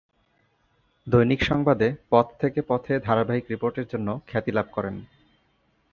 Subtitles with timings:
[1.07, 4.95] দৈনিক সংবাদে "পথ থেকে পথে" ধারাবাহিক রিপোর্টের জন্য খ্যাতি লাভ করেন।